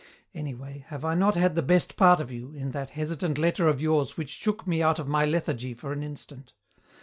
[0.33, 3.83] Anyway, have I not had the best part of you, in that hesitant letter of
[3.83, 6.53] yours which shook me out of my lethargy for an instant?